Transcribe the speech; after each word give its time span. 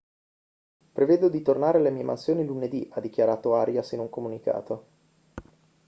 prevedo 0.95 1.29
di 1.29 1.43
tornare 1.43 1.77
alle 1.77 1.91
mie 1.91 2.01
mansioni 2.03 2.43
lunedì 2.43 2.89
ha 2.93 2.99
dichiarato 2.99 3.53
arias 3.53 3.91
in 3.91 3.99
un 3.99 4.09
comunicato 4.09 4.87